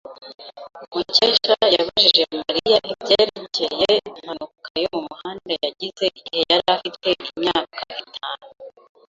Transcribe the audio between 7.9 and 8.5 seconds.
itanu.